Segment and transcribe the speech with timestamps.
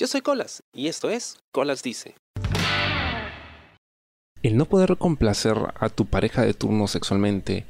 [0.00, 2.14] Yo soy Colas y esto es Colas Dice.
[4.42, 7.66] El no poder complacer a tu pareja de turno sexualmente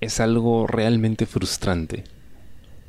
[0.00, 2.04] es algo realmente frustrante.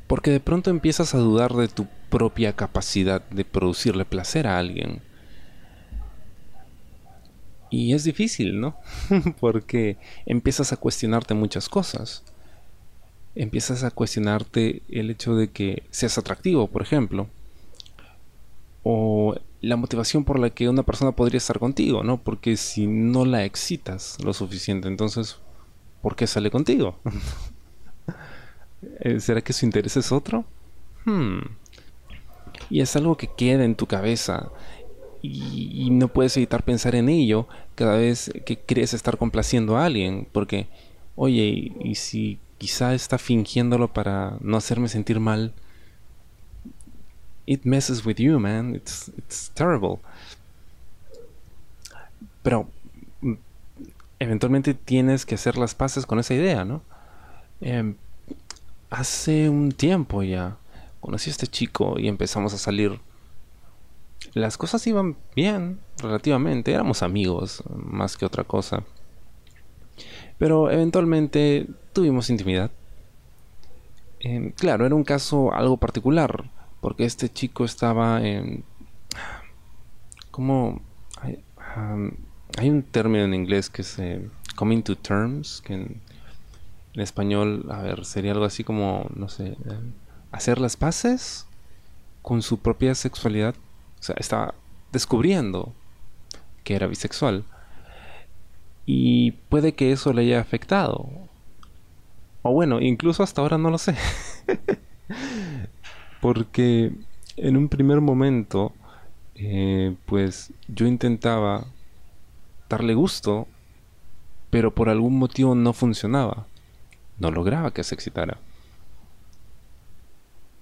[0.06, 5.02] Porque de pronto empiezas a dudar de tu propia capacidad de producirle placer a alguien.
[7.68, 8.76] Y es difícil, ¿no?
[9.40, 12.22] Porque empiezas a cuestionarte muchas cosas.
[13.34, 17.28] Empiezas a cuestionarte el hecho de que seas atractivo, por ejemplo
[19.62, 22.18] la motivación por la que una persona podría estar contigo, ¿no?
[22.18, 25.38] Porque si no la excitas lo suficiente, entonces,
[26.02, 26.98] ¿por qué sale contigo?
[28.98, 30.44] Eh, ¿Será que su interés es otro?
[31.04, 31.38] Hmm.
[32.68, 34.50] Y es algo que queda en tu cabeza
[35.22, 40.26] y, no puedes evitar pensar en ello cada vez que crees estar complaciendo a alguien,
[40.32, 40.66] porque,
[41.14, 45.54] oye, y si quizá está fingiéndolo para no hacerme sentir mal,
[47.46, 48.74] it messes with you, man.
[48.74, 50.00] It's, it's terrible.
[52.42, 52.68] Pero
[53.20, 53.34] mm,
[54.18, 56.82] eventualmente tienes que hacer las paces con esa idea, ¿no?
[57.60, 57.96] Em,
[58.90, 60.56] hace un tiempo ya
[61.00, 63.00] conocí a este chico y empezamos a salir.
[64.34, 66.72] Las cosas iban bien, relativamente.
[66.72, 68.84] Éramos amigos, más que otra cosa.
[70.38, 72.70] Pero eventualmente tuvimos intimidad.
[74.20, 76.44] Em, claro, era un caso algo particular
[76.82, 78.64] porque este chico estaba en...
[80.32, 80.82] ¿Cómo?
[81.22, 83.98] Hay, un término en inglés que es
[84.56, 86.02] coming to terms, que en,
[86.94, 89.56] español, a ver, sería algo así como, no sé, eh,
[90.32, 91.46] hacer las paces
[92.20, 93.54] con su propia sexualidad.
[94.00, 94.54] O sea, estaba
[94.90, 95.72] descubriendo
[96.64, 97.44] que era bisexual.
[98.86, 101.08] Y puede que eso le haya afectado.
[102.42, 103.94] O bueno, incluso hasta ahora no lo sé.
[106.22, 106.92] Porque
[107.36, 108.72] en un primer momento,
[109.34, 111.66] eh, pues yo intentaba
[112.68, 113.48] darle gusto,
[114.48, 116.46] pero por algún motivo no funcionaba.
[117.18, 118.38] No lograba que se excitara.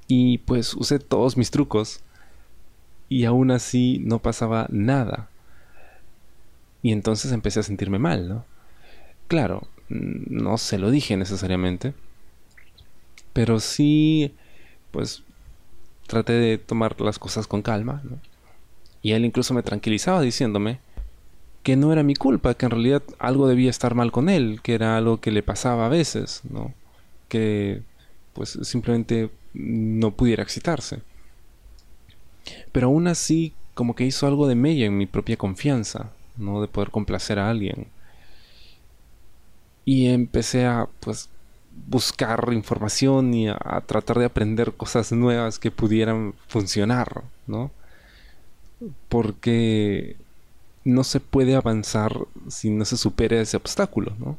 [0.08, 2.00] Y pues usé todos mis trucos
[3.10, 5.28] y aún así no pasaba nada.
[6.82, 8.46] Y entonces empecé a sentirme mal, ¿no?
[9.28, 11.92] Claro, no se lo dije necesariamente,
[13.34, 14.34] pero sí,
[14.90, 15.22] pues
[16.10, 18.02] traté de tomar las cosas con calma,
[19.00, 20.80] Y él incluso me tranquilizaba diciéndome
[21.62, 24.74] que no era mi culpa, que en realidad algo debía estar mal con él, que
[24.74, 26.74] era algo que le pasaba a veces, ¿no?
[27.28, 27.82] Que
[28.32, 31.00] pues simplemente no pudiera excitarse.
[32.72, 36.60] Pero aún así, como que hizo algo de mella en mi propia confianza, ¿no?
[36.60, 37.86] De poder complacer a alguien.
[39.84, 41.28] Y empecé a, pues,
[41.86, 47.70] buscar información y a, tratar de aprender cosas nuevas que pudieran funcionar, ¿no?
[49.08, 50.16] Porque
[50.84, 52.16] no se puede avanzar
[52.48, 54.38] si no se supera ese obstáculo, ¿no?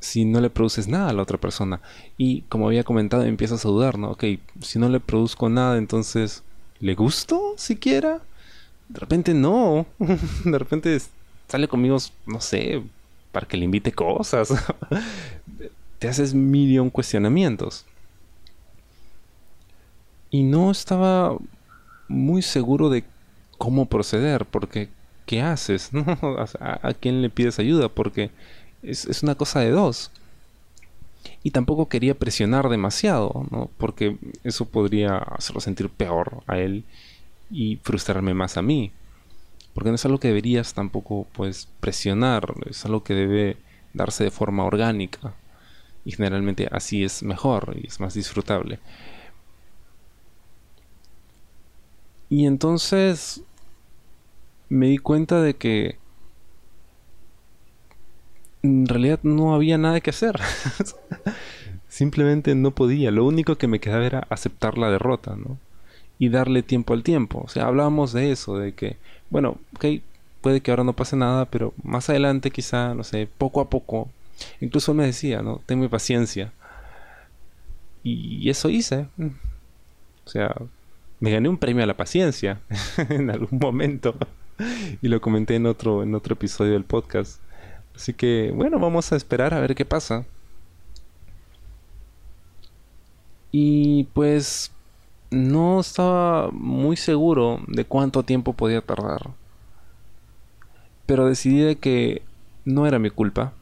[0.00, 1.80] Si no le produces nada a la otra persona.
[2.18, 4.10] Y como había comentado, empiezas a dudar, ¿no?
[4.10, 4.24] Ok,
[4.60, 6.42] si no le produzco nada, entonces,
[6.80, 8.20] ¿le gusto siquiera?
[8.88, 9.86] De repente no.
[10.44, 10.98] De repente
[11.48, 12.82] sale conmigo, no sé,
[13.32, 14.50] para que le invite cosas.
[16.08, 17.84] haces millón cuestionamientos.
[20.30, 21.36] Y no estaba
[22.08, 23.04] muy seguro de
[23.58, 24.88] cómo proceder, porque
[25.24, 25.90] ¿qué haces?
[26.60, 27.88] ¿A, quién le pides ayuda?
[27.88, 28.30] Porque
[28.82, 30.10] es, es, una cosa de dos.
[31.42, 33.70] Y tampoco quería presionar demasiado, ¿no?
[33.78, 36.84] porque eso podría hacerlo sentir peor a él
[37.50, 38.92] y frustrarme más a mí.
[39.74, 43.56] Porque no es algo que deberías tampoco pues presionar, es algo que debe
[43.92, 45.34] darse de forma orgánica
[46.06, 48.78] y generalmente así es mejor y es más disfrutable.
[52.30, 53.42] Y entonces
[54.68, 55.98] me di cuenta de que
[58.62, 60.38] en realidad no había nada que hacer.
[61.88, 63.10] Simplemente no podía.
[63.10, 65.58] Lo único que me quedaba era aceptar la derrota, ¿no?
[66.20, 67.42] Y darle tiempo al tiempo.
[67.44, 68.96] O sea, hablábamos de eso, de que,
[69.28, 69.86] bueno, ok,
[70.40, 74.08] puede que ahora no pase nada, pero más adelante quizá, no sé, poco a poco
[74.60, 75.60] Incluso me decía, ¿no?
[75.66, 76.52] Tenme paciencia.
[78.02, 79.08] Y eso hice.
[80.24, 80.54] O sea,
[81.20, 82.60] me gané un premio a la paciencia
[83.08, 84.14] en algún momento.
[85.02, 87.40] y lo comenté en otro, en otro episodio del podcast.
[87.94, 90.26] Así que, bueno, vamos a esperar a ver qué pasa.
[93.52, 94.70] Y pues
[95.30, 99.30] no estaba muy seguro de cuánto tiempo podía tardar.
[101.06, 102.22] Pero decidí de que
[102.64, 103.52] no era mi culpa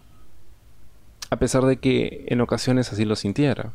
[1.31, 3.73] a pesar de que en ocasiones así lo sintiera.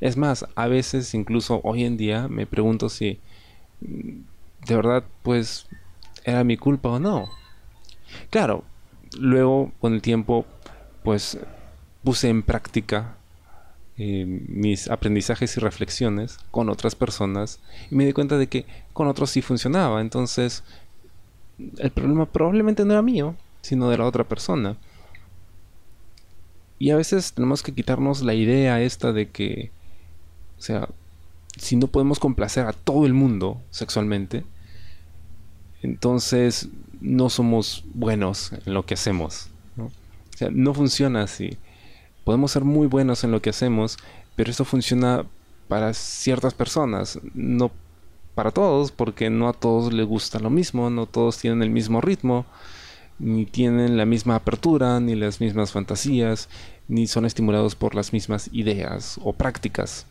[0.00, 3.18] Es más, a veces incluso hoy en día me pregunto si
[3.80, 4.20] mm,
[4.66, 5.66] de verdad pues
[6.24, 7.28] era mi culpa o no.
[8.30, 8.64] Claro,
[9.18, 10.44] luego con el tiempo
[11.02, 11.38] pues
[12.04, 13.16] puse en práctica
[13.96, 17.60] eh, mis aprendizajes y reflexiones con otras personas
[17.90, 20.00] y me di cuenta de que con otros sí funcionaba.
[20.00, 20.62] Entonces
[21.78, 24.76] el problema probablemente no era mío, sino de la otra persona.
[26.80, 29.70] Y a veces tenemos que quitarnos la idea esta de que,
[30.58, 30.88] o sea,
[31.58, 34.44] si no podemos complacer a todo el mundo sexualmente,
[35.82, 36.70] entonces
[37.02, 39.50] no somos buenos en lo que hacemos.
[39.76, 39.84] ¿no?
[39.84, 41.58] O sea, no funciona así.
[42.24, 43.98] Podemos ser muy buenos en lo que hacemos,
[44.34, 45.26] pero eso funciona
[45.68, 47.70] para ciertas personas, no
[48.34, 52.00] para todos, porque no a todos les gusta lo mismo, no todos tienen el mismo
[52.00, 52.46] ritmo,
[53.20, 56.48] ni tienen la misma apertura, ni las mismas fantasías,
[56.88, 60.06] ni son estimulados por las mismas ideas o prácticas.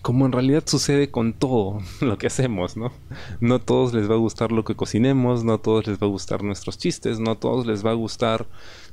[0.00, 2.92] Como en realidad sucede con todo lo que hacemos, ¿no?
[3.40, 6.06] No a todos les va a gustar lo que cocinemos, no a todos les va
[6.06, 8.46] a gustar nuestros chistes, no a todos les va a gustar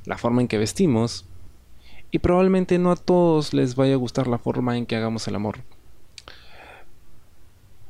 [0.04, 1.26] la forma en que vestimos,
[2.10, 5.34] y probablemente no a todos les vaya a gustar la forma en que hagamos el
[5.34, 5.60] amor.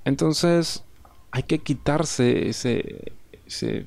[0.04, 0.84] Entonces,
[1.32, 3.12] hay que quitarse ese,
[3.46, 3.86] ese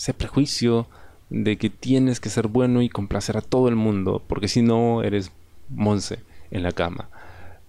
[0.00, 0.86] ese prejuicio
[1.28, 5.02] de que tienes que ser bueno y complacer a todo el mundo, porque si no
[5.02, 5.30] eres
[5.68, 6.20] monse
[6.50, 7.10] en la cama.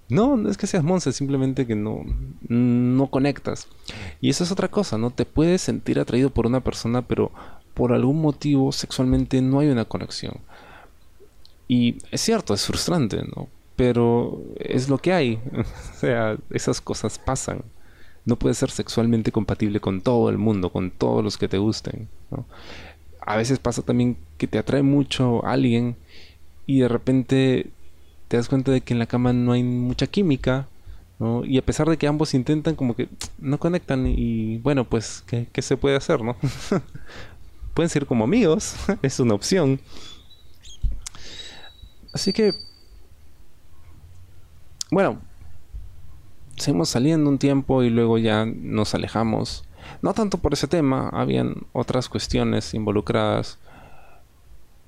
[0.08, 2.06] No, no es que seas monse, simplemente que no,
[2.48, 3.68] no conectas.
[4.22, 5.12] Y eso es otra cosa, ¿no?
[5.12, 7.32] Te puedes sentir atraído por una persona, pero
[7.74, 10.38] por algún motivo sexualmente no hay una conexión.
[11.68, 13.50] Y es cierto, es frustrante, ¿no?
[13.76, 15.36] Pero es lo que hay.
[15.54, 17.62] o sea, esas cosas pasan
[18.26, 22.08] no puedes ser sexualmente compatible con todo el mundo, con todos los que te gusten.
[23.22, 25.96] A veces pasa también que te atrae mucho alguien
[26.66, 27.72] y de repente
[28.28, 30.68] te das cuenta de que en la cama no hay mucha química.
[31.44, 33.08] Y a pesar de que ambos intentan, como que
[33.38, 36.36] no conectan y bueno, pues, ¿qué, qué se puede hacer, no?
[37.76, 39.80] Pueden ser como amigos, es una opción.
[42.12, 42.54] Así que,
[44.90, 45.22] bueno,
[46.62, 49.66] seguimos saliendo un tiempo y luego ya nos alejamos.
[50.02, 53.58] No tanto por ese tema, habían otras cuestiones involucradas.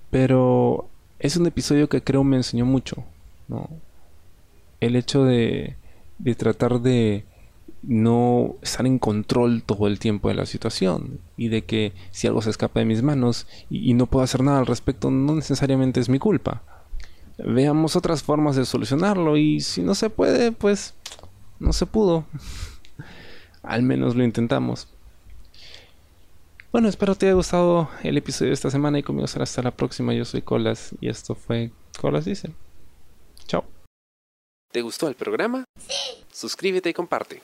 [0.10, 0.88] Pero
[1.20, 3.04] es un episodio que creo me enseñó mucho.
[3.48, 3.70] ¿no?
[4.80, 5.75] El hecho de,
[6.20, 7.25] de tratar de
[7.81, 12.42] no estar en control todo el tiempo de la situación y de que si algo
[12.42, 16.00] se escapa de mis manos y, y no puedo hacer nada al respecto, no necesariamente
[16.00, 16.64] es mi culpa.
[17.38, 20.94] Veamos otras formas de solucionarlo y si no se puede, pues
[21.60, 22.26] no se pudo.
[23.62, 24.88] Al menos lo intentamos.
[26.72, 29.72] Bueno, espero te haya gustado el episodio de esta semana y conmigo será hasta la
[29.72, 30.14] próxima.
[30.14, 31.72] Yo soy Colas y esto fue
[32.02, 32.52] Colas Dice.
[33.46, 33.64] Chao.
[34.72, 35.66] ¿Te gustó el programa?
[35.78, 36.24] Sí.
[36.32, 37.44] Suscríbete y comparte.